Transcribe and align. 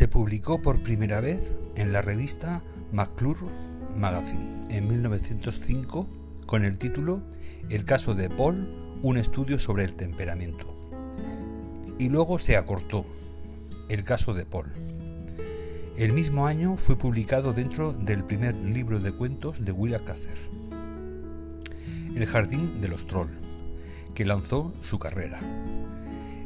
Se 0.00 0.08
publicó 0.08 0.62
por 0.62 0.80
primera 0.80 1.20
vez 1.20 1.42
en 1.76 1.92
la 1.92 2.00
revista 2.00 2.62
McClure 2.90 3.40
Magazine 3.94 4.66
en 4.70 4.88
1905 4.88 6.06
con 6.46 6.64
el 6.64 6.78
título 6.78 7.20
El 7.68 7.84
caso 7.84 8.14
de 8.14 8.30
Paul, 8.30 8.98
un 9.02 9.18
estudio 9.18 9.58
sobre 9.58 9.84
el 9.84 9.96
temperamento. 9.96 10.74
Y 11.98 12.08
luego 12.08 12.38
se 12.38 12.56
acortó 12.56 13.04
El 13.90 14.02
caso 14.04 14.32
de 14.32 14.46
Paul. 14.46 14.72
El 15.98 16.14
mismo 16.14 16.46
año 16.46 16.78
fue 16.78 16.96
publicado 16.96 17.52
dentro 17.52 17.92
del 17.92 18.24
primer 18.24 18.56
libro 18.56 19.00
de 19.00 19.12
cuentos 19.12 19.62
de 19.62 19.72
Willa 19.72 20.02
Cather, 20.02 20.38
El 22.16 22.24
jardín 22.24 22.80
de 22.80 22.88
los 22.88 23.06
trolls, 23.06 23.36
que 24.14 24.24
lanzó 24.24 24.72
su 24.80 24.98
carrera. 24.98 25.40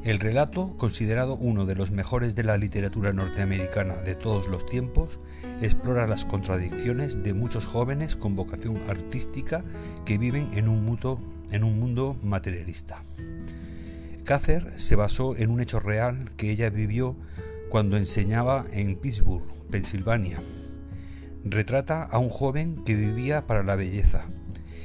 El 0.05 0.21
relato, 0.21 0.77
considerado 0.77 1.35
uno 1.35 1.65
de 1.65 1.75
los 1.75 1.91
mejores 1.91 2.35
de 2.35 2.45
la 2.45 2.59
literatura 2.59 3.15
norteamericana 3.15 3.95
de 4.03 4.15
todos 4.15 4.49
los 4.49 4.67
tiempos, 4.67 5.19
explora 5.63 6.07
las 6.07 6.27
contradicciones 6.27 7.23
de 7.23 7.33
muchos 7.33 7.65
jóvenes 7.65 8.15
con 8.15 8.37
vocación 8.37 8.79
artística 8.87 9.65
que 10.05 10.19
viven 10.19 10.51
en 10.53 10.69
un, 10.69 10.85
mundo 10.85 12.17
materialista. 12.23 13.03
Cather 14.25 14.75
se 14.79 14.95
basó 14.95 15.37
en 15.39 15.49
un 15.49 15.63
hecho 15.63 15.81
real 15.81 16.33
que 16.37 16.51
ella 16.51 16.69
vivió 16.69 17.17
cuando 17.71 17.97
enseñaba 17.97 18.67
en 18.73 18.97
Pittsburgh, 18.97 19.47
Pensilvania. 19.71 20.39
Retrata 21.47 22.03
a 22.03 22.19
un 22.19 22.29
joven 22.29 22.77
que 22.85 22.95
vivía 22.95 23.47
para 23.47 23.63
la 23.63 23.75
belleza 23.75 24.27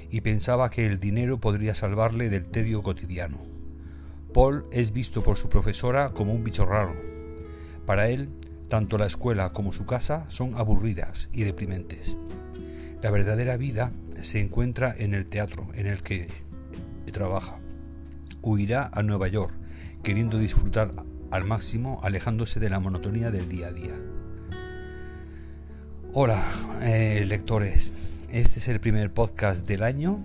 y 0.09 0.21
pensaba 0.21 0.69
que 0.69 0.85
el 0.85 0.97
dinero 0.97 1.41
podría 1.41 1.75
salvarle 1.75 2.29
del 2.29 2.45
tedio 2.45 2.83
cotidiano. 2.83 3.48
Paul 4.33 4.65
es 4.71 4.91
visto 4.91 5.23
por 5.23 5.37
su 5.37 5.49
profesora 5.49 6.11
como 6.13 6.33
un 6.33 6.43
bicho 6.43 6.65
raro. 6.65 6.93
Para 7.85 8.09
él, 8.09 8.29
tanto 8.67 8.97
la 8.97 9.07
escuela 9.07 9.51
como 9.51 9.73
su 9.73 9.85
casa 9.85 10.25
son 10.27 10.53
aburridas 10.55 11.29
y 11.33 11.43
deprimentes. 11.43 12.15
La 13.01 13.09
verdadera 13.09 13.57
vida 13.57 13.91
se 14.21 14.39
encuentra 14.39 14.93
en 14.97 15.13
el 15.13 15.25
teatro 15.25 15.67
en 15.73 15.87
el 15.87 16.03
que 16.03 16.27
trabaja. 17.11 17.57
Huirá 18.41 18.91
a 18.93 19.01
Nueva 19.01 19.27
York, 19.27 19.53
queriendo 20.03 20.37
disfrutar 20.37 20.93
al 21.31 21.43
máximo, 21.43 21.99
alejándose 22.03 22.59
de 22.59 22.69
la 22.69 22.79
monotonía 22.79 23.31
del 23.31 23.49
día 23.49 23.67
a 23.67 23.73
día. 23.73 23.95
Hola, 26.13 26.43
eh, 26.81 27.23
lectores. 27.27 27.93
Este 28.31 28.59
es 28.59 28.67
el 28.67 28.79
primer 28.79 29.11
podcast 29.11 29.67
del 29.67 29.81
año 29.81 30.23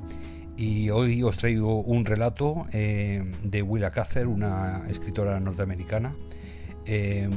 y 0.56 0.91
hoy 0.91 1.22
os 1.22 1.36
traigo 1.36 1.80
un 1.80 2.05
relato 2.05 2.66
eh, 2.72 3.24
de 3.42 3.62
Willa 3.62 3.91
Cather, 3.91 4.27
una 4.27 4.84
escritora 4.88 5.41
norteamericana 5.41 6.14
eh, 6.86 7.28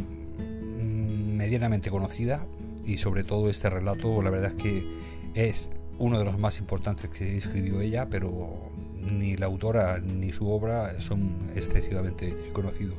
medianamente 1.34 1.90
conocida 1.90 2.46
y 2.86 2.98
sobre 2.98 3.24
todo 3.24 3.50
este 3.50 3.70
relato 3.70 4.22
la 4.22 4.30
verdad 4.30 4.54
es 4.56 4.64
que 4.64 4.88
es 5.34 5.70
uno 6.00 6.20
de 6.20 6.26
los 6.26 6.38
más 6.38 6.60
importantes 6.60 7.10
que 7.10 7.38
escribió 7.38 7.82
ella, 7.82 8.08
pero 8.10 8.72
ni 9.02 9.36
la 9.36 9.48
autora 9.48 10.00
ni 10.00 10.32
su 10.32 10.50
obra 10.50 11.00
son 11.02 11.38
excesivamente 11.56 12.52
conocidos. 12.54 12.98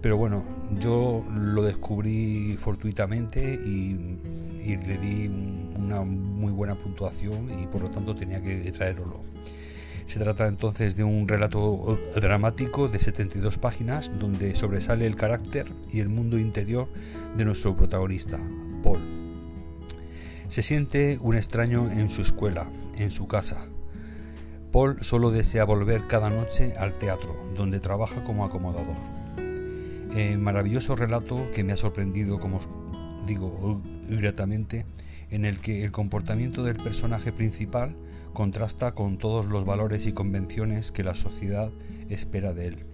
Pero 0.00 0.16
bueno, 0.16 0.44
yo 0.78 1.24
lo 1.34 1.62
descubrí 1.62 2.56
fortuitamente 2.58 3.54
y, 3.54 4.18
le 4.76 4.98
di 4.98 5.30
una 5.80 6.02
muy 6.02 6.52
buena 6.52 6.74
puntuación 6.74 7.58
y 7.60 7.66
por 7.66 7.82
lo 7.82 7.90
tanto 7.90 8.14
tenía 8.14 8.42
que 8.42 8.70
traerlo. 8.72 9.24
Se 10.10 10.18
trata 10.18 10.48
entonces 10.48 10.96
de 10.96 11.04
un 11.04 11.28
relato 11.28 11.96
dramático 12.16 12.88
de 12.88 12.98
72 12.98 13.58
páginas 13.58 14.10
donde 14.18 14.56
sobresale 14.56 15.06
el 15.06 15.14
carácter 15.14 15.72
y 15.92 16.00
el 16.00 16.08
mundo 16.08 16.36
interior 16.36 16.88
de 17.36 17.44
nuestro 17.44 17.76
protagonista, 17.76 18.38
Paul. 18.82 18.98
Se 20.48 20.62
siente 20.62 21.16
un 21.22 21.36
extraño 21.36 21.88
en 21.92 22.10
su 22.10 22.22
escuela, 22.22 22.68
en 22.98 23.12
su 23.12 23.28
casa. 23.28 23.66
Paul 24.72 24.98
solo 25.00 25.30
desea 25.30 25.62
volver 25.64 26.08
cada 26.08 26.28
noche 26.28 26.72
al 26.76 26.94
teatro, 26.94 27.36
donde 27.54 27.78
trabaja 27.78 28.24
como 28.24 28.44
acomodador. 28.44 28.96
Eh, 30.16 30.36
maravilloso 30.36 30.96
relato 30.96 31.48
que 31.52 31.62
me 31.62 31.72
ha 31.72 31.76
sorprendido, 31.76 32.40
como 32.40 32.58
digo, 33.28 33.80
gratamente, 34.08 34.86
en 35.30 35.44
el 35.44 35.60
que 35.60 35.84
el 35.84 35.92
comportamiento 35.92 36.62
del 36.62 36.76
personaje 36.76 37.32
principal 37.32 37.96
contrasta 38.32 38.92
con 38.92 39.18
todos 39.18 39.46
los 39.46 39.64
valores 39.64 40.06
y 40.06 40.12
convenciones 40.12 40.92
que 40.92 41.04
la 41.04 41.14
sociedad 41.14 41.70
espera 42.08 42.52
de 42.52 42.66
él. 42.68 42.86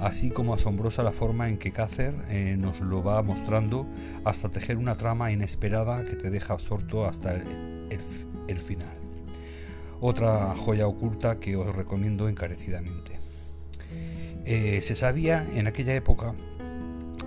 Así 0.00 0.30
como 0.30 0.52
asombrosa 0.54 1.02
la 1.02 1.12
forma 1.12 1.48
en 1.48 1.56
que 1.56 1.72
Cácer 1.72 2.14
eh, 2.28 2.56
nos 2.58 2.80
lo 2.80 3.02
va 3.02 3.22
mostrando 3.22 3.86
hasta 4.24 4.50
tejer 4.50 4.76
una 4.76 4.96
trama 4.96 5.32
inesperada 5.32 6.04
que 6.04 6.16
te 6.16 6.30
deja 6.30 6.52
absorto 6.52 7.06
hasta 7.06 7.34
el 7.34 8.58
final. 8.58 8.96
Otra 10.00 10.54
joya 10.54 10.86
oculta 10.86 11.40
que 11.40 11.56
os 11.56 11.74
recomiendo 11.74 12.28
encarecidamente. 12.28 13.18
Eh, 14.44 14.80
se 14.80 14.94
sabía 14.94 15.44
en 15.54 15.66
aquella 15.66 15.94
época, 15.94 16.32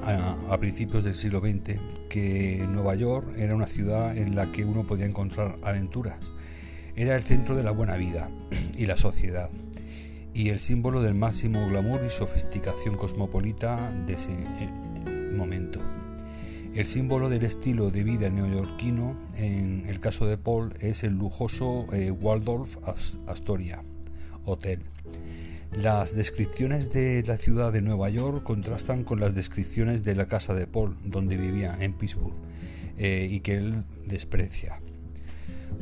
a, 0.04 0.58
principios 0.60 1.04
del 1.04 1.16
siglo 1.16 1.40
XX, 1.40 1.80
que 2.10 2.66
Nueva 2.70 2.96
York 2.96 3.34
era 3.38 3.56
una 3.56 3.68
ciudad 3.68 4.18
en 4.18 4.36
la 4.36 4.52
que 4.52 4.66
uno 4.66 4.86
podía 4.86 5.06
encontrar 5.06 5.58
aventuras. 5.62 6.32
Era 6.96 7.16
el 7.16 7.24
centro 7.24 7.56
de 7.56 7.64
la 7.64 7.72
buena 7.72 7.96
vida 7.96 8.30
y 8.78 8.86
la 8.86 8.98
sociedad, 8.98 9.50
y 10.34 10.50
el 10.50 10.60
símbolo 10.60 11.02
del 11.02 11.16
máximo 11.16 11.68
glamour 11.68 12.02
y 12.06 12.10
sofisticación 12.10 12.98
cosmopolita 12.98 13.92
de 14.06 14.14
ese 14.14 14.32
eh, 14.32 15.32
momento. 15.36 15.80
El 16.74 16.86
símbolo 16.86 17.30
del 17.30 17.44
estilo 17.44 17.90
de 17.90 18.04
vida 18.04 18.30
neoyorquino, 18.30 19.18
en 19.38 19.86
el 19.88 20.00
caso 20.00 20.28
de 20.28 20.38
Paul, 20.38 20.74
es 20.80 21.04
el 21.04 21.18
lujoso 21.18 21.88
eh, 21.94 22.12
Waldorf 22.12 22.78
Astoria 23.28 23.84
Hotel 24.46 24.82
las 25.72 26.16
descripciones 26.16 26.90
de 26.90 27.24
la 27.24 27.38
ciudad 27.38 27.72
de 27.72 27.82
Nueva 27.82 28.10
York 28.10 28.44
contrastan 28.44 29.04
con 29.04 29.20
las 29.20 29.36
descripciones 29.36 30.04
de 30.04 30.16
la 30.16 30.28
casa 30.28 30.54
de 30.54 30.68
Paul, 30.68 30.98
donde 31.04 31.38
vivía, 31.38 31.78
en 31.80 31.94
Pittsburgh, 31.94 32.34
eh, 32.98 33.28
y 33.30 33.40
que 33.42 33.56
él 33.56 33.84
desprecia. 34.06 34.82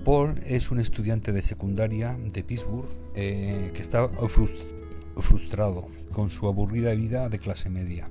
Paul 0.03 0.39
es 0.45 0.71
un 0.71 0.79
estudiante 0.79 1.31
de 1.31 1.41
secundaria 1.41 2.17
de 2.33 2.43
Pittsburgh 2.43 2.89
eh, 3.15 3.71
que 3.73 3.81
está 3.81 4.07
frustrado 4.07 5.87
con 6.11 6.29
su 6.29 6.47
aburrida 6.47 6.93
vida 6.93 7.29
de 7.29 7.39
clase 7.39 7.69
media. 7.69 8.09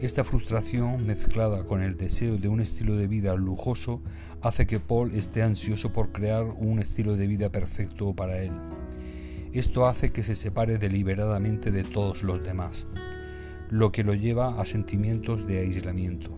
Esta 0.00 0.24
frustración, 0.24 1.06
mezclada 1.06 1.64
con 1.64 1.82
el 1.82 1.96
deseo 1.96 2.36
de 2.36 2.48
un 2.48 2.60
estilo 2.60 2.96
de 2.96 3.06
vida 3.06 3.34
lujoso, 3.36 4.02
hace 4.42 4.66
que 4.66 4.80
Paul 4.80 5.14
esté 5.14 5.42
ansioso 5.42 5.92
por 5.92 6.12
crear 6.12 6.44
un 6.44 6.78
estilo 6.78 7.16
de 7.16 7.26
vida 7.26 7.50
perfecto 7.50 8.12
para 8.14 8.42
él. 8.42 8.52
Esto 9.54 9.86
hace 9.86 10.10
que 10.10 10.24
se 10.24 10.34
separe 10.34 10.78
deliberadamente 10.78 11.70
de 11.70 11.84
todos 11.84 12.24
los 12.24 12.42
demás, 12.42 12.88
lo 13.70 13.92
que 13.92 14.02
lo 14.02 14.12
lleva 14.12 14.60
a 14.60 14.64
sentimientos 14.64 15.46
de 15.46 15.60
aislamiento. 15.60 16.36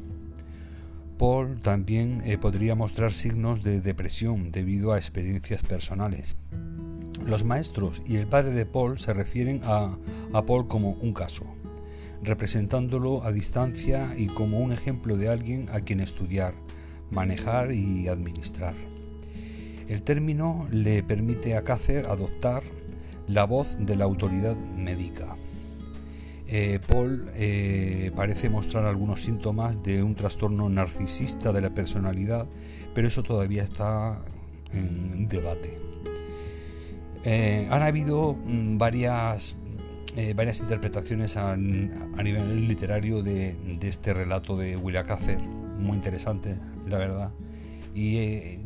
Paul 1.17 1.63
también 1.63 2.21
eh, 2.27 2.37
podría 2.37 2.75
mostrar 2.75 3.15
signos 3.15 3.63
de 3.63 3.81
depresión 3.81 4.51
debido 4.51 4.93
a 4.93 4.99
experiencias 4.99 5.63
personales. 5.63 6.37
Los 7.25 7.43
maestros 7.43 8.03
y 8.05 8.17
el 8.17 8.27
padre 8.27 8.51
de 8.51 8.67
Paul 8.67 8.99
se 8.99 9.15
refieren 9.15 9.63
a, 9.65 9.97
a 10.35 10.45
Paul 10.45 10.69
como 10.69 10.91
un 10.91 11.15
caso, 11.15 11.47
representándolo 12.23 13.25
a 13.25 13.33
distancia 13.33 14.13
y 14.15 14.27
como 14.27 14.61
un 14.61 14.73
ejemplo 14.73 15.17
de 15.17 15.31
alguien 15.31 15.71
a 15.73 15.81
quien 15.81 16.01
estudiar, 16.01 16.53
manejar 17.11 17.73
y 17.73 18.09
administrar. 18.09 18.75
El 19.89 20.03
término 20.03 20.67
le 20.71 21.03
permite 21.03 21.57
a 21.57 21.65
Cácer 21.65 22.05
adoptar 22.11 22.63
la 23.29 23.45
voz 23.45 23.77
de 23.79 23.97
la 23.97 24.05
autoridad 24.05 24.57
médica. 24.57 25.37
Eh, 26.49 26.79
Paul 26.87 27.29
eh, 27.35 28.13
parece 28.15 28.49
mostrar 28.49 28.85
algunos 28.85 29.23
síntomas 29.23 29.83
de 29.83 30.03
un 30.03 30.15
trastorno 30.15 30.69
narcisista 30.69 31.53
de 31.53 31.61
la 31.61 31.71
personalidad, 31.71 32.47
pero 32.95 33.09
eso 33.09 33.23
todavía 33.23 33.65
está 33.65 34.21
en 34.73 35.27
debate. 35.27 35.79
Eh, 37.25 37.67
han 37.71 37.83
habido 37.83 38.35
mm, 38.35 38.79
varias, 38.79 39.57
varias 40.35 40.61
interpretaciones 40.61 41.37
a, 41.37 41.57
nivel 41.57 42.69
literario 42.69 43.23
de, 43.23 43.57
este 43.83 44.15
relato 44.15 44.57
de 44.57 44.77
Willa 44.77 45.03
Cather, 45.03 45.39
muy 45.39 45.97
interesante, 45.97 46.57
la 46.87 46.99
verdad. 46.99 47.31
Y 47.93 48.61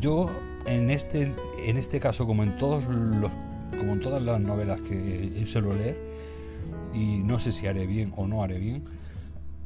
yo 0.00 0.30
en 0.64 0.90
este, 0.90 1.32
en 1.64 1.76
este 1.76 2.00
caso, 2.00 2.26
como 2.26 2.42
en 2.42 2.56
todos 2.56 2.86
los 2.86 3.30
como 3.78 3.92
en 3.92 4.00
todas 4.00 4.22
las 4.22 4.40
novelas 4.40 4.80
que 4.80 5.42
suelo 5.46 5.74
leer, 5.74 5.98
y 6.92 7.18
no 7.18 7.38
sé 7.38 7.52
si 7.52 7.66
haré 7.66 7.86
bien 7.86 8.12
o 8.16 8.26
no 8.26 8.42
haré 8.42 8.58
bien, 8.58 8.84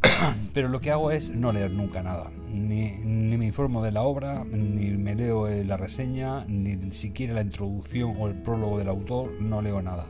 pero 0.54 0.68
lo 0.68 0.80
que 0.80 0.90
hago 0.90 1.10
es 1.10 1.30
no 1.30 1.52
leer 1.52 1.70
nunca 1.70 2.02
nada. 2.02 2.30
Ni, 2.52 2.90
me 3.04 3.46
informo 3.46 3.82
de 3.82 3.92
la 3.92 4.02
obra, 4.02 4.44
ni 4.44 4.90
me 4.90 5.14
leo 5.14 5.48
la 5.48 5.76
reseña, 5.76 6.44
ni 6.46 6.92
siquiera 6.92 7.34
la 7.34 7.42
introducción 7.42 8.14
o 8.18 8.28
el 8.28 8.34
prólogo 8.34 8.78
del 8.78 8.88
autor, 8.88 9.32
no 9.40 9.62
leo 9.62 9.80
nada. 9.82 10.06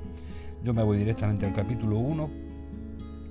Yo 0.65 0.75
me 0.75 0.83
voy 0.83 0.99
directamente 0.99 1.47
al 1.47 1.53
capítulo 1.53 1.99
1, 1.99 2.31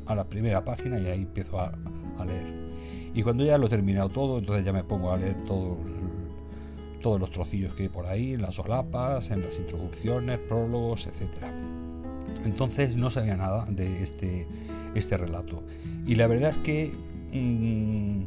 a 0.05 0.15
la 0.15 0.23
primera 0.25 0.63
página 0.63 0.99
y 0.99 1.07
ahí 1.07 1.21
empiezo 1.21 1.59
a, 1.59 1.73
a 2.17 2.25
leer. 2.25 2.65
Y 3.13 3.23
cuando 3.23 3.43
ya 3.43 3.57
lo 3.57 3.67
he 3.67 3.69
terminado 3.69 4.09
todo, 4.09 4.39
entonces 4.39 4.65
ya 4.65 4.73
me 4.73 4.83
pongo 4.83 5.11
a 5.11 5.17
leer 5.17 5.43
todo, 5.45 5.77
todos 6.99 7.19
los 7.19 7.31
trocillos 7.31 7.73
que 7.75 7.83
hay 7.83 7.89
por 7.89 8.05
ahí, 8.05 8.33
en 8.33 8.41
las 8.41 8.55
solapas, 8.55 9.31
en 9.31 9.41
las 9.41 9.57
introducciones, 9.57 10.39
prólogos, 10.39 11.07
etc. 11.07 11.45
Entonces 12.45 12.97
no 12.97 13.09
sabía 13.09 13.35
nada 13.35 13.65
de 13.65 14.03
este, 14.03 14.47
este 14.95 15.17
relato. 15.17 15.63
Y 16.05 16.15
la 16.15 16.27
verdad 16.27 16.51
es 16.51 16.57
que 16.57 16.91
mm, 17.33 18.23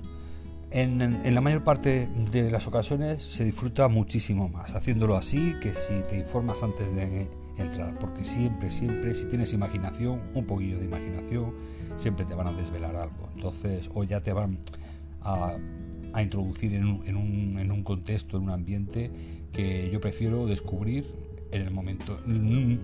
en, 0.70 1.34
la 1.34 1.40
mayor 1.40 1.64
parte 1.64 2.08
de 2.30 2.50
las 2.50 2.66
ocasiones 2.66 3.22
se 3.22 3.44
disfruta 3.44 3.88
muchísimo 3.88 4.48
más 4.48 4.74
haciéndolo 4.74 5.16
así 5.16 5.54
que 5.60 5.74
si 5.74 5.94
te 6.08 6.16
informas 6.16 6.62
antes 6.62 6.94
de 6.94 7.28
entrar, 7.58 7.98
porque 7.98 8.24
siempre, 8.24 8.70
siempre, 8.70 9.14
si 9.14 9.26
tienes 9.26 9.52
imaginación, 9.52 10.22
un 10.34 10.46
poquillo 10.46 10.78
de 10.78 10.86
imaginación, 10.86 11.54
siempre 11.96 12.24
te 12.24 12.34
van 12.34 12.48
a 12.48 12.52
desvelar 12.52 12.96
algo. 12.96 13.28
Entonces, 13.34 13.90
o 13.94 14.04
ya 14.04 14.22
te 14.22 14.32
van 14.32 14.58
a, 15.20 15.56
introducir 16.20 16.74
en 16.74 16.84
un, 16.84 17.06
en, 17.06 17.16
un, 17.16 17.58
en 17.58 17.72
un 17.72 17.82
contexto, 17.82 18.36
en 18.36 18.42
un 18.42 18.50
ambiente 18.50 19.10
que 19.52 19.88
yo 19.90 20.00
prefiero 20.00 20.46
descubrir 20.46 21.06
en 21.52 21.62
el 21.62 21.70
momento. 21.70 22.18
Mm, 22.26 22.74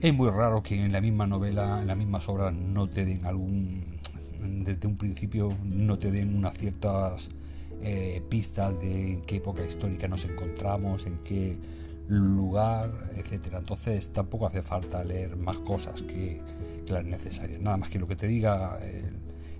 es 0.00 0.12
muy 0.12 0.30
raro 0.30 0.62
que 0.62 0.84
en 0.84 0.92
la 0.92 1.00
misma 1.00 1.26
novela, 1.26 1.80
en 1.80 1.86
las 1.86 1.96
mismas 1.96 2.28
obras, 2.28 2.52
no 2.52 2.88
te 2.88 3.04
den 3.04 3.24
algún. 3.24 3.84
Desde 4.64 4.88
un 4.88 4.96
principio 4.96 5.56
no 5.64 5.98
te 5.98 6.10
den 6.10 6.34
unas 6.34 6.58
ciertas 6.58 7.30
eh, 7.80 8.20
pistas 8.28 8.78
de 8.80 9.12
en 9.12 9.22
qué 9.22 9.36
época 9.36 9.64
histórica 9.64 10.08
nos 10.08 10.24
encontramos, 10.24 11.06
en 11.06 11.18
qué 11.18 11.56
lugar, 12.08 13.10
etcétera. 13.14 13.58
Entonces 13.58 14.08
tampoco 14.12 14.46
hace 14.46 14.62
falta 14.62 15.04
leer 15.04 15.36
más 15.36 15.58
cosas 15.60 16.02
que, 16.02 16.40
las 16.88 17.04
necesarias. 17.04 17.60
Nada 17.60 17.78
más 17.78 17.88
que 17.88 17.98
lo 17.98 18.06
que 18.06 18.16
te 18.16 18.26
diga 18.26 18.78
el, 18.82 19.16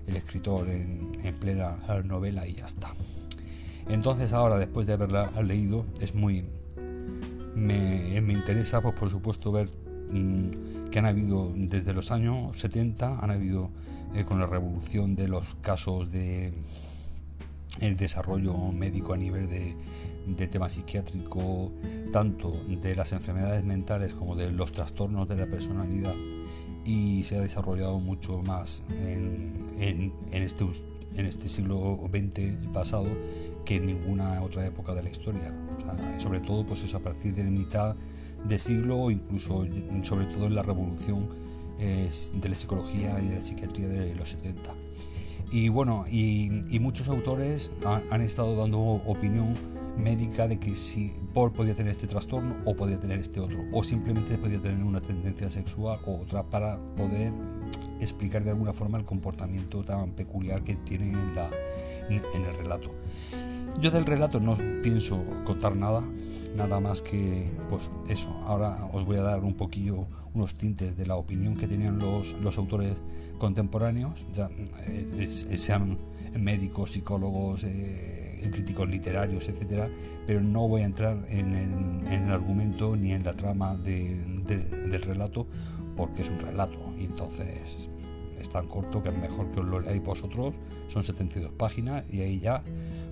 escritor 0.07 0.69
en, 0.69 1.11
plena 1.39 1.77
novela 2.03 2.47
y 2.47 2.55
ya 2.55 2.65
está. 2.65 2.93
Entonces 3.87 4.33
ahora, 4.33 4.57
después 4.57 4.87
de 4.87 4.93
haberla 4.93 5.29
leído, 5.41 5.85
es 5.99 6.15
muy... 6.15 6.45
Me, 7.55 8.17
interesa, 8.17 8.81
pues 8.81 8.95
por 8.95 9.09
supuesto, 9.09 9.51
ver 9.51 9.69
mm, 10.11 10.89
que 10.89 10.99
han 10.99 11.05
habido 11.05 11.51
desde 11.55 11.93
los 11.93 12.11
años 12.11 12.57
70, 12.59 13.19
han 13.19 13.29
habido 13.29 13.69
eh, 14.15 14.25
con 14.25 14.39
la 14.39 14.47
revolución 14.47 15.15
de 15.15 15.27
los 15.27 15.55
casos 15.55 16.11
de 16.11 16.53
el 17.81 17.97
desarrollo 17.97 18.55
médico 18.71 19.13
a 19.13 19.17
nivel 19.17 19.49
de, 19.49 19.75
de 20.27 20.47
tema 20.47 20.69
psiquiátrico, 20.69 21.71
tanto 22.11 22.51
de 22.67 22.95
las 22.95 23.11
enfermedades 23.13 23.63
mentales 23.63 24.13
como 24.13 24.35
de 24.35 24.51
los 24.51 24.71
trastornos 24.71 25.27
de 25.27 25.35
la 25.35 25.47
personalidad 25.47 26.13
y 26.85 27.23
se 27.23 27.37
ha 27.37 27.41
desarrollado 27.41 27.99
mucho 27.99 28.41
más 28.41 28.83
en, 28.99 29.53
en, 29.79 30.13
este, 30.31 30.65
en 31.15 31.25
este 31.25 31.47
siglo 31.47 31.99
XX 32.11 32.67
pasado 32.73 33.07
que 33.65 33.77
en 33.77 33.85
ninguna 33.85 34.41
otra 34.41 34.65
época 34.65 34.93
de 34.93 35.03
la 35.03 35.09
historia. 35.09 35.53
sobre 36.17 36.39
todo 36.39 36.65
pues 36.65 36.83
eso, 36.83 36.97
a 36.97 36.99
partir 36.99 37.33
de 37.33 37.43
la 37.43 37.49
mitad 37.49 37.95
de 38.47 38.59
siglo 38.59 38.97
o 39.03 39.11
incluso 39.11 39.65
sobre 40.01 40.25
todo 40.25 40.47
en 40.47 40.55
la 40.55 40.63
revolución 40.63 41.29
eh, 41.79 42.09
de 42.33 42.49
la 42.49 42.55
psicología 42.55 43.19
y 43.21 43.27
de 43.29 43.35
la 43.35 43.41
psiquiatría 43.41 43.87
de 43.87 44.15
los 44.15 44.29
70. 44.29 44.73
Y 45.51 45.69
bueno, 45.69 46.05
y, 46.09 46.49
muchos 46.79 47.09
autores 47.09 47.71
han 48.09 48.21
estado 48.21 48.55
dando 48.55 48.79
opinión 48.79 49.53
médica 49.97 50.47
de 50.47 50.59
que 50.59 50.75
si 50.75 51.13
Paul 51.33 51.51
podía 51.51 51.75
tener 51.75 51.91
este 51.91 52.07
trastorno 52.07 52.55
o 52.65 52.75
podía 52.75 52.99
tener 52.99 53.19
este 53.19 53.39
otro, 53.39 53.63
o 53.71 53.83
simplemente 53.83 54.37
podía 54.37 54.61
tener 54.61 54.83
una 54.83 55.01
tendencia 55.01 55.49
sexual 55.49 55.99
o 56.05 56.21
otra 56.21 56.43
para 56.43 56.79
poder 56.95 57.33
explicar 57.99 58.43
de 58.43 58.51
alguna 58.51 58.73
forma 58.73 58.97
el 58.97 59.05
comportamiento 59.05 59.83
tan 59.83 60.11
peculiar 60.11 60.63
que 60.63 60.75
tiene 60.75 61.11
en, 61.11 61.35
la, 61.35 61.49
en 62.09 62.45
el 62.45 62.57
relato. 62.57 62.91
Yo 63.79 63.91
del 63.91 64.05
relato 64.05 64.39
no 64.39 64.55
pienso 64.81 65.23
contar 65.43 65.75
nada, 65.75 66.03
nada 66.55 66.79
más 66.79 67.01
que 67.01 67.49
pues 67.69 67.89
eso. 68.07 68.29
Ahora 68.45 68.87
os 68.93 69.05
voy 69.05 69.17
a 69.17 69.23
dar 69.23 69.43
un 69.43 69.55
poquillo 69.55 70.05
unos 70.33 70.55
tintes 70.55 70.95
de 70.97 71.05
la 71.05 71.15
opinión 71.15 71.55
que 71.55 71.67
tenían 71.67 71.99
los, 71.99 72.33
los 72.33 72.57
autores 72.57 72.95
contemporáneos, 73.37 74.25
ya 74.31 74.49
eh, 74.87 75.27
sean 75.57 75.97
médicos, 76.37 76.91
psicólogos, 76.91 77.63
eh, 77.63 78.22
críticos 78.51 78.89
literarios, 78.89 79.47
etcétera, 79.49 79.89
pero 80.25 80.41
no 80.41 80.67
voy 80.67 80.81
a 80.81 80.85
entrar 80.85 81.25
en 81.29 81.53
el, 81.53 82.31
argumento 82.31 82.95
ni 82.95 83.11
en 83.11 83.23
la 83.23 83.33
trama 83.33 83.75
del 83.75 85.01
relato 85.03 85.47
porque 85.95 86.21
es 86.21 86.29
un 86.29 86.39
relato 86.39 86.93
y 86.97 87.05
entonces 87.05 87.89
es 88.39 88.49
tan 88.49 88.67
corto 88.67 89.01
que 89.03 89.09
es 89.09 89.17
mejor 89.17 89.49
que 89.51 89.59
os 89.59 89.65
lo 89.65 89.79
leáis 89.79 90.03
vosotros. 90.03 90.55
Son 90.87 91.03
72 91.03 91.51
páginas 91.53 92.03
y 92.09 92.21
ahí 92.21 92.39
ya 92.39 92.63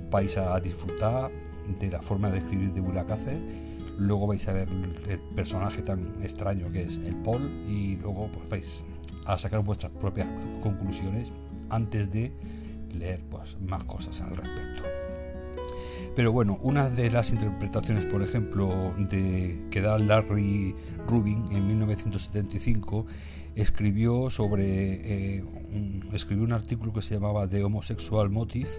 vais 0.09 0.37
a 0.37 0.59
disfrutar 0.59 1.31
de 1.79 1.89
la 1.89 2.01
forma 2.01 2.29
de 2.29 2.39
escribir 2.39 2.73
de 2.73 2.81
Willa 2.81 3.05
Luego 3.97 4.27
vais 4.27 4.47
a 4.47 4.53
ver 4.53 4.67
el 5.07 5.19
personaje 5.35 5.81
tan 5.81 6.15
extraño 6.23 6.71
que 6.71 6.83
es 6.83 6.97
el 6.97 7.15
Paul 7.17 7.49
y 7.67 7.97
luego 7.97 8.29
pues 8.31 8.49
vais 8.49 8.85
a 9.25 9.37
sacar 9.37 9.63
vuestras 9.63 9.91
propias 9.91 10.27
conclusiones 10.61 11.31
antes 11.69 12.11
de 12.11 12.33
leer 12.93 13.23
pues, 13.29 13.59
más 13.61 13.83
cosas 13.85 14.21
al 14.21 14.35
respecto. 14.35 14.90
Pero 16.15 16.31
bueno, 16.31 16.59
una 16.61 16.89
de 16.89 17.09
las 17.09 17.31
interpretaciones, 17.31 18.05
por 18.05 18.21
ejemplo, 18.21 18.93
de 18.97 19.59
que 19.71 19.81
da 19.81 19.97
Larry 19.97 20.75
Rubin 21.07 21.45
en 21.51 21.67
1975, 21.67 23.05
escribió 23.55 24.29
sobre 24.29 25.37
eh, 25.37 25.43
un, 25.43 26.09
escribió 26.13 26.43
un 26.43 26.53
artículo 26.53 26.91
que 26.93 27.01
se 27.01 27.15
llamaba 27.15 27.47
The 27.47 27.63
Homosexual 27.63 28.29
Motive 28.29 28.69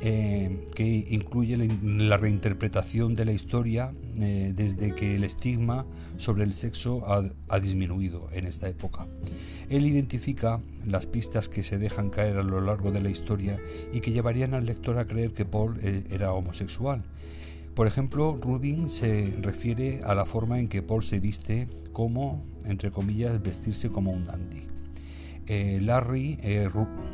eh, 0.00 0.68
que 0.74 1.06
incluye 1.10 1.56
la, 1.56 2.16
reinterpretación 2.16 3.14
de 3.14 3.24
la 3.24 3.32
historia 3.32 3.92
eh, 4.18 4.52
desde 4.54 4.94
que 4.94 5.16
el 5.16 5.24
estigma 5.24 5.86
sobre 6.16 6.44
el 6.44 6.54
sexo 6.54 7.02
ha, 7.06 7.60
disminuido 7.60 8.28
en 8.32 8.46
esta 8.46 8.68
época. 8.68 9.06
Él 9.68 9.86
identifica 9.86 10.60
las 10.86 11.06
pistas 11.06 11.48
que 11.48 11.62
se 11.62 11.78
dejan 11.78 12.10
caer 12.10 12.38
a 12.38 12.42
lo 12.42 12.60
largo 12.60 12.90
de 12.90 13.00
la 13.00 13.10
historia 13.10 13.58
y 13.92 14.00
que 14.00 14.12
llevarían 14.12 14.54
al 14.54 14.66
lector 14.66 14.98
a 14.98 15.06
creer 15.06 15.32
que 15.32 15.44
Paul 15.44 15.78
eh, 15.82 16.04
era 16.10 16.32
homosexual. 16.32 17.04
Por 17.74 17.86
ejemplo, 17.86 18.38
Rubin 18.40 18.88
se 18.88 19.34
refiere 19.40 20.00
a 20.04 20.14
la 20.14 20.26
forma 20.26 20.58
en 20.58 20.68
que 20.68 20.82
Paul 20.82 21.02
se 21.02 21.20
viste 21.20 21.68
como, 21.92 22.44
entre 22.64 22.90
comillas, 22.90 23.40
vestirse 23.42 23.90
como 23.90 24.10
un 24.12 24.26
dandy. 24.26 24.71
Eh, 25.48 25.80
Larry 25.82 26.38
eh, 26.42 26.68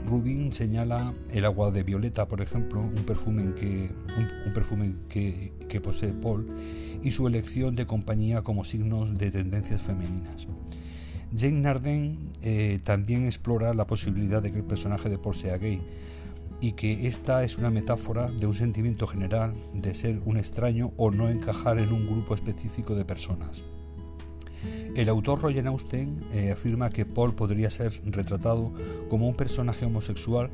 Rubin 0.06 0.52
señala 0.52 1.14
el 1.32 1.44
agua 1.47 1.70
de 1.70 1.82
violeta, 1.82 2.28
por 2.28 2.42
ejemplo, 2.42 2.80
un 2.80 3.04
perfume, 3.06 3.54
que, 3.54 3.90
un, 4.47 4.52
perfume 4.52 4.94
que, 5.08 5.80
posee 5.80 6.12
Paul, 6.12 6.47
y 7.02 7.11
su 7.11 7.26
elección 7.26 7.75
de 7.75 7.87
compañía 7.87 8.42
como 8.42 8.64
signos 8.64 9.16
de 9.16 9.30
tendencias 9.30 9.80
femeninas. 9.80 10.47
Jane 11.37 11.61
Narden 11.61 12.30
eh, 12.42 12.80
también 12.85 13.25
explora 13.25 13.73
la 13.75 13.87
posibilidad 13.87 14.42
de 14.42 14.52
que 14.52 14.58
el 14.58 14.64
personaje 14.64 15.08
de 15.08 15.18
Paul 15.18 15.35
sea 15.35 15.58
gay 15.58 15.80
y 16.61 16.73
que 16.73 17.06
esta 17.06 17.44
es 17.44 17.56
una 17.56 17.70
metáfora 17.70 18.30
de 18.30 18.47
un 18.47 18.54
sentimiento 18.54 19.06
general 19.06 19.54
de 19.75 19.94
ser 19.94 20.20
un 20.25 20.37
extraño 20.37 20.92
o 20.97 21.11
no 21.11 21.28
encajar 21.28 21.78
en 21.78 21.92
un 21.92 22.06
grupo 22.06 22.35
específico 22.35 22.94
de 22.94 23.04
personas. 23.04 23.62
El 24.95 25.09
autor 25.09 25.43
Roger 25.43 25.67
Austen 25.67 26.19
eh, 26.33 26.50
afirma 26.50 26.91
que 26.91 27.07
Paul 27.07 27.35
podría 27.35 27.71
ser 27.71 28.00
retratado 28.05 28.73
como 29.09 29.29
un 29.29 29.35
personaje 29.35 29.87
homosexual 29.87 30.50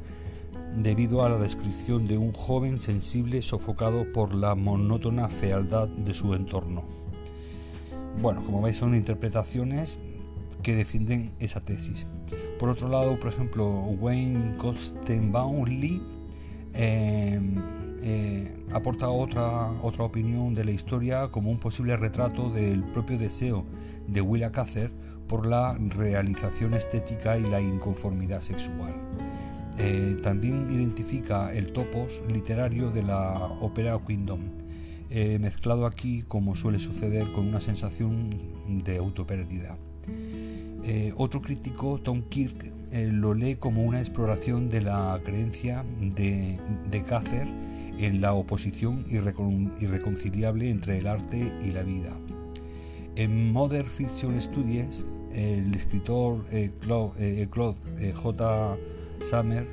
debido 0.76 1.25
a 1.25 1.28
la 1.28 1.38
descripción 1.38 2.06
de 2.06 2.18
un 2.18 2.32
joven 2.32 2.80
sensible 2.80 3.42
sofocado 3.42 4.12
por 4.12 4.34
la 4.34 4.54
monótona 4.54 5.28
fealdad 5.28 5.88
de 5.88 6.14
su 6.14 6.34
entorno. 6.34 6.84
Bueno, 8.20 8.44
como 8.44 8.62
veis 8.62 8.76
son 8.76 8.94
interpretaciones 8.94 9.99
que 10.62 10.75
defienden 10.75 11.32
esa 11.40 11.61
tesis. 11.61 12.06
Por 12.58 12.68
otro 12.68 12.88
lado, 12.88 13.18
por 13.18 13.28
ejemplo, 13.28 13.68
Wayne 13.68 14.56
Kostenbaum 14.56 15.64
Lee 15.64 16.02
eh, 16.75 17.40
eh, 18.06 18.46
aporta 18.70 19.08
otra, 19.08 19.70
otra 19.80 20.04
opinión 20.04 20.54
de 20.54 20.62
la 20.66 20.73
historia 20.73 21.28
como 21.28 21.50
un 21.50 21.58
posible 21.58 21.96
retrato 21.96 22.50
del 22.50 22.84
propio 22.84 23.16
deseo 23.16 23.64
de 24.06 24.20
Willa 24.20 24.52
Cather 24.52 24.92
por 25.26 25.46
la 25.46 25.73
realización 25.78 26.75
estética 26.75 27.38
y 27.38 27.44
la 27.44 27.62
inconformidad 27.62 28.42
sexual. 28.42 28.92
Eh, 29.78 30.18
también 30.23 30.68
identifica 30.70 31.54
el 31.54 31.73
topos 31.73 32.23
literario 32.30 32.90
de 32.90 33.04
la 33.04 33.38
ópera 33.62 33.99
Kingdom, 34.06 34.40
eh, 35.08 35.38
mezclado 35.38 35.87
aquí 35.87 36.25
como 36.28 36.56
suele 36.56 36.80
suceder 36.80 37.25
con 37.32 37.49
una 37.49 37.62
sensación 37.62 38.28
de 38.84 38.99
autopérdida. 38.99 39.78
otro 41.16 41.40
crítico, 41.40 41.99
Tom 42.02 42.20
Kirk, 42.28 42.70
lo 42.92 43.32
lee 43.32 43.54
como 43.54 43.82
una 43.82 44.00
exploración 44.00 44.68
de 44.68 44.82
la 44.82 45.18
creencia 45.25 45.87
de, 45.99 46.61
de 46.90 47.02
en 47.98 48.20
la 48.20 48.34
oposición 48.34 49.06
irreconciliable 49.08 50.70
entre 50.70 50.98
el 50.98 51.06
arte 51.06 51.52
y 51.64 51.70
la 51.70 51.82
vida. 51.82 52.12
En 53.16 53.52
Modern 53.52 53.88
Fiction 53.88 54.40
Studies, 54.40 55.06
el 55.32 55.74
escritor 55.74 56.44
eh, 56.50 56.70
Claude, 56.80 57.12
eh, 57.18 57.46
eh, 58.00 58.12
J. 58.12 58.76
Summer 59.20 59.66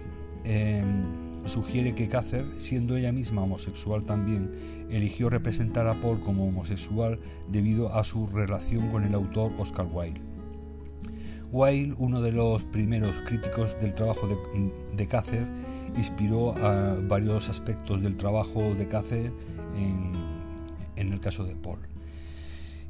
em, 0.44 1.04
sugiere 1.46 1.96
que 1.96 2.08
Cather, 2.08 2.46
siendo 2.58 2.96
ella 2.98 3.12
misma 3.12 3.44
homosexual 3.44 4.04
también, 4.04 4.52
eligió 4.90 5.30
representar 5.30 5.88
a 5.88 5.96
Paul 5.96 6.20
como 6.22 6.48
homosexual 6.48 7.20
debido 7.50 7.96
a 7.96 8.04
su 8.04 8.28
relación 8.28 8.90
con 8.90 9.04
el 9.04 9.16
autor 9.16 9.52
Oscar 9.58 9.88
Wilde. 9.92 10.22
Wilde, 11.52 11.96
uno 11.98 12.22
de 12.22 12.32
los 12.32 12.64
primeros 12.64 13.16
críticos 13.26 13.76
del 13.82 13.94
trabajo 13.94 14.28
de, 14.28 14.38
de 14.96 15.08
Cather, 15.08 15.48
inspiró 15.96 16.56
a 16.58 16.96
varios 17.08 17.50
aspectos 17.50 18.02
del 18.02 18.18
trabajo 18.18 18.74
de 18.76 18.88
Cather 18.88 19.32
en, 19.76 20.14
en 20.96 21.14
el 21.14 21.20
caso 21.20 21.44
de 21.44 21.56
Paul. 21.56 21.80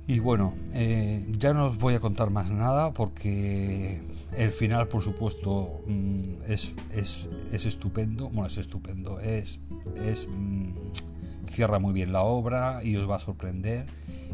Y 0.08 0.20
bueno, 0.20 0.56
eh, 0.74 1.26
ya 1.38 1.54
no 1.54 1.68
os 1.68 1.78
voy 1.78 1.94
a 1.94 2.00
contar 2.00 2.32
más 2.32 2.52
nada 2.52 2.92
porque 2.92 4.02
el 4.38 4.52
final, 4.52 4.88
por 4.88 5.02
supuesto, 5.02 5.82
mm, 5.88 6.52
es, 6.52 6.74
es, 6.94 7.30
es 7.52 7.66
estupendo. 7.66 8.28
Bueno, 8.30 8.48
es 8.48 8.58
estupendo. 8.58 9.20
Es, 9.20 9.60
es, 10.04 10.28
mm, 10.28 10.74
cierra 11.48 11.80
muy 11.80 11.94
bien 11.94 12.12
la 12.12 12.24
obra 12.24 12.82
y 12.84 12.96
os 12.96 13.10
va 13.10 13.18
a 13.18 13.20
sorprender. 13.20 13.86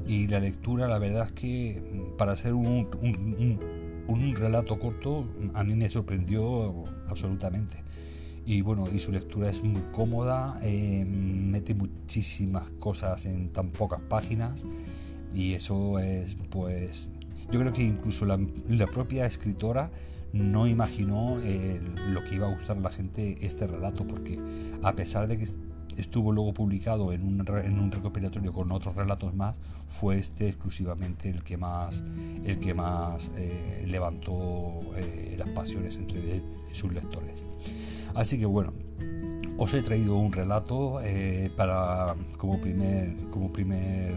Y 0.07 0.27
la 0.27 0.39
lectura, 0.39 0.87
la 0.87 0.99
verdad 0.99 1.25
es 1.27 1.31
que 1.33 1.81
mm, 1.81 2.17
para 2.17 2.35
ser 2.37 2.53
un, 2.53 2.87
un, 3.01 3.59
un 4.07 4.33
relato 4.35 4.79
corto, 4.79 5.27
a 5.53 5.63
mí 5.63 5.75
me 5.75 5.89
sorprendió 5.89 6.85
absolutamente 7.07 7.86
y 8.47 8.61
bueno 8.61 8.87
y 8.91 8.99
su 8.99 9.11
lectura 9.11 9.49
es 9.49 9.61
muy 9.61 9.83
cómoda 9.91 10.59
eh, 10.63 11.05
mete 11.05 11.75
muchísimas 11.75 12.69
cosas 12.79 13.27
en 13.27 13.49
tan 13.49 13.69
pocas 13.69 14.01
páginas 14.01 14.65
y 15.33 15.53
eso 15.53 15.99
es, 15.99 16.35
pues, 16.49 17.11
yo 17.51 17.59
creo 17.59 17.73
que 17.73 17.83
incluso 17.83 18.25
la, 18.25 18.37
propia 18.87 19.25
escritora 19.25 19.91
no 20.33 20.67
imaginó 20.67 21.39
eh, 21.43 21.79
lo 22.09 22.23
que 22.23 22.35
iba 22.35 22.47
a 22.47 22.53
gustar 22.53 22.77
a 22.77 22.79
la 22.79 22.91
gente 22.91 23.37
este 23.41 23.67
relato, 23.67 24.05
porque 24.07 24.39
a 24.83 24.93
pesar 24.93 25.27
de 25.27 25.37
que 25.37 25.47
estuvo 25.97 26.31
luego 26.31 26.53
publicado 26.53 27.13
en 27.13 27.23
un, 27.23 27.45
en 27.63 27.79
un 27.79 27.91
recopilatorio 27.91 28.53
con 28.53 28.71
otros 28.71 28.95
relatos 28.95 29.33
más, 29.33 29.59
fue 29.87 30.17
este 30.17 30.47
exclusivamente 30.47 31.29
el 31.29 31.43
que 31.43 31.57
más, 31.57 32.03
el 32.43 32.59
que 32.59 32.73
más 32.73 33.31
eh, 33.37 33.85
levantó 33.87 34.79
eh, 34.95 35.35
las 35.37 35.49
pasiones 35.49 35.97
entre 35.97 36.41
sus 36.71 36.91
lectores. 36.91 37.45
Así 38.13 38.39
que 38.39 38.45
bueno, 38.45 38.73
os 39.57 39.73
he 39.73 39.81
traído 39.81 40.15
un 40.15 40.31
relato 40.31 40.99
para 41.55 42.15
como 42.37 42.59
primer, 42.59 43.15
como 43.31 43.51
primer 43.51 44.15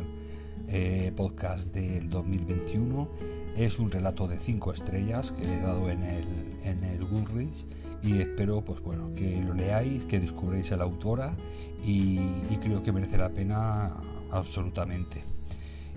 eh, 0.72 1.10
podcast 1.16 1.74
del 1.74 2.08
2021. 2.10 3.08
Es 3.56 3.80
un 3.80 3.90
relato 3.90 4.28
de 4.28 4.38
5 4.38 4.72
estrellas 4.72 5.32
que 5.32 5.44
le 5.44 5.58
he 5.58 5.60
dado 5.60 5.90
en 5.90 6.02
el, 6.04 6.24
en 6.62 6.84
el 6.84 7.04
Goodreads 7.04 7.66
y 8.04 8.20
espero 8.20 8.62
pues 8.62 8.80
bueno 8.80 9.12
que 9.14 9.42
lo 9.42 9.52
leáis, 9.52 10.04
que 10.04 10.20
descubréis 10.20 10.70
a 10.70 10.76
la 10.76 10.84
autora 10.84 11.34
y, 11.82 12.18
creo 12.62 12.84
que 12.84 12.92
merece 12.92 13.18
la 13.18 13.30
pena 13.30 13.96
absolutamente. 14.30 15.24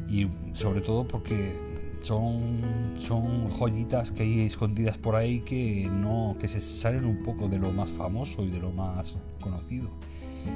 Y 0.09 0.27
sobre 0.53 0.81
todo 0.81 1.07
porque 1.07 1.55
son, 2.03 2.95
son 2.97 3.49
joyitas 3.49 4.11
que 4.11 4.23
hay 4.23 4.41
escondidas 4.41 4.97
por 4.97 5.15
ahí 5.15 5.39
que 5.39 5.89
no 5.89 6.35
que 6.39 6.47
se 6.47 6.61
salen 6.61 7.05
un 7.05 7.23
poco 7.23 7.47
de 7.47 7.57
lo 7.57 7.71
más 7.71 7.91
famoso 7.91 8.43
y 8.43 8.51
de 8.51 8.59
lo 8.59 8.71
más 8.71 9.17
conocido. 9.39 9.89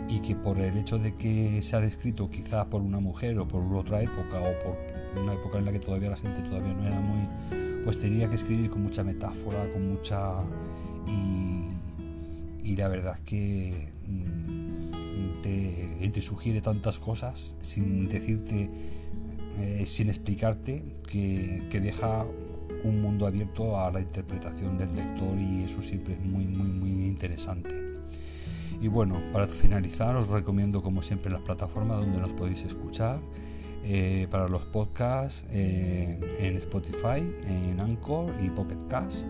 Y 0.10 0.20
que 0.20 0.36
por 0.36 0.60
el 0.60 0.77
hecho 0.77 1.00
de 1.00 1.16
que 1.16 1.62
se 1.63 1.77
ha 1.77 1.80
escrito 1.80 2.30
quizás 2.30 2.66
por 2.66 2.82
una 2.82 3.00
mujer 3.00 3.39
o 3.39 3.48
por 3.48 3.63
otra 3.74 4.01
época 4.01 4.42
o 4.42 4.51
por 4.63 5.24
una 5.24 5.34
época 5.34 5.60
en 5.60 5.66
la 5.66 5.72
que 5.72 5.80
todavía 5.80 6.10
la 6.10 6.18
gente 6.18 6.42
todavía 6.42 6.74
no 6.74 6.86
era 6.86 7.00
muy 7.00 7.25
pues 7.86 8.01
tenía 8.01 8.27
que 8.27 8.36
escribir 8.36 8.70
con 8.70 8.84
mucha 8.84 9.01
metáfora 9.01 9.72
con 9.72 9.88
mucha 9.88 10.44
y, 11.08 12.75
la 12.75 12.89
verdad 12.89 13.16
es 13.16 13.22
que 13.22 13.88
mm, 14.08 15.42
te, 15.42 16.10
te, 16.13 16.22
sugiere 16.22 16.60
tantas 16.60 17.00
cosas 17.00 17.56
sin 17.62 18.10
decirte 18.10 18.70
eh, 19.59 19.85
sin 19.85 20.09
explicarte 20.09 20.83
que, 21.09 21.67
deja 21.71 22.25
un 22.83 23.01
mundo 23.01 23.25
abierto 23.25 23.79
a 23.79 23.91
la 23.91 23.99
interpretación 23.99 24.77
del 24.77 24.95
lector 24.95 25.37
y 25.37 25.63
eso 25.63 25.81
siempre 25.81 26.13
es 26.13 26.19
muy 26.19 26.45
muy 26.45 26.67
muy 26.67 27.07
interesante 27.07 27.87
y 28.81 28.87
bueno, 28.87 29.19
para 29.33 29.47
finalizar 29.47 30.15
os 30.15 30.27
recomiendo 30.27 30.81
como 30.83 31.01
siempre 31.01 31.31
las 31.31 31.41
plataformas 31.41 31.99
donde 31.99 32.19
nos 32.19 32.33
podéis 32.33 32.63
escuchar. 32.63 33.19
Eh, 33.83 34.27
para 34.29 34.49
los 34.49 34.63
podcasts 34.63 35.45
eh, 35.49 36.19
en 36.39 36.57
Spotify, 36.57 37.23
en 37.45 37.79
Anchor 37.79 38.33
y 38.43 38.49
Pocket 38.49 38.85
Cast, 38.89 39.25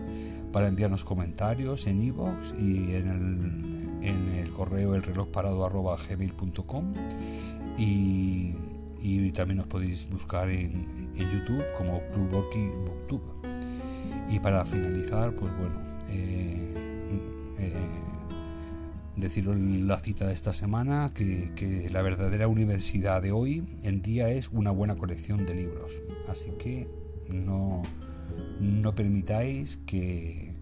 para 0.52 0.66
enviarnos 0.66 1.04
comentarios 1.04 1.86
en 1.86 2.02
iVoox 2.02 2.54
y 2.58 2.94
en 2.96 3.08
el, 3.08 4.08
en 4.08 4.28
el 4.34 4.50
correo 4.50 4.96
el 4.96 5.02
reloj 5.02 5.28
parado 5.28 5.70
gmail.com 6.08 6.92
y, 7.78 8.54
y, 9.00 9.30
también 9.32 9.58
nos 9.58 9.66
podéis 9.66 10.08
buscar 10.08 10.50
en, 10.50 11.14
YouTube 11.16 11.64
como 11.76 12.00
Club 12.08 12.30
Booktube. 12.30 13.22
Y 14.30 14.38
para 14.40 14.64
finalizar, 14.64 15.32
pues 15.34 15.50
bueno, 15.56 15.80
eh, 16.10 16.58
deciros 19.18 19.58
la 19.58 19.98
cita 19.98 20.26
de 20.26 20.34
esta 20.34 20.52
semana, 20.52 21.12
que, 21.14 21.88
la 21.90 22.02
verdadera 22.02 22.48
universidad 22.48 23.20
de 23.20 23.32
hoy 23.32 23.66
en 23.82 24.00
día 24.00 24.30
es 24.30 24.48
una 24.48 24.70
buena 24.70 24.96
colección 24.96 25.44
de 25.44 25.54
libros. 25.54 25.92
Así 26.28 26.52
que 26.58 26.88
no, 27.28 27.82
no 28.60 28.94
permitáis 28.94 29.78
que, 29.78 30.54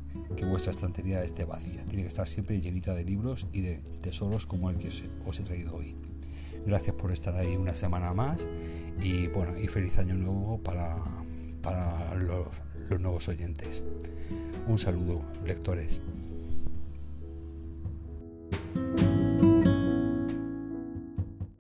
vuestra 0.49 0.73
estantería 0.73 1.23
esté 1.23 1.45
vacía. 1.45 1.85
Tiene 1.85 2.03
que 2.03 2.09
estar 2.09 2.27
siempre 2.27 2.61
llenita 2.61 2.95
de 2.95 3.05
libros 3.05 3.47
y 3.53 3.61
de 3.61 3.79
tesoros 4.01 4.47
como 4.47 4.71
el 4.71 4.77
que 4.77 4.89
os, 5.27 5.41
he 5.41 5.43
traído 5.43 5.77
hoy. 5.77 5.95
Gracias 6.67 6.97
por 6.97 7.13
estar 7.13 7.37
ahí 7.37 7.57
una 7.57 7.75
semana 7.75 8.13
más 8.13 8.47
y 9.01 9.29
bueno, 9.29 9.57
y 9.57 9.69
feliz 9.69 9.99
año 9.99 10.15
nuevo 10.15 10.59
para, 10.59 10.97
para 11.63 12.15
los, 12.17 12.49
los 12.91 13.01
nuevos 13.01 13.29
oyentes. 13.29 13.85
Un 14.67 14.79
saludo, 14.79 15.23
lectores. 15.45 16.01